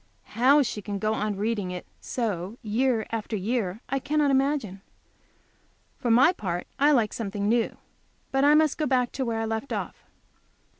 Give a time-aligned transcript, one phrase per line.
[0.33, 4.81] How she can go on reading it so year after year, I cannot imagine.
[5.99, 7.77] For my part I like something new.
[8.31, 10.03] But I must go back to where I left off.